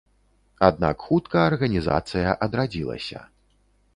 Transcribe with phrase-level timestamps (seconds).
[0.67, 3.19] Аднак хутка арганізацыя адрадзілася.